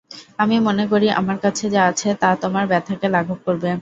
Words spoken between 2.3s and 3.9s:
তোমার ব্যাথাকে লাঘব করবে।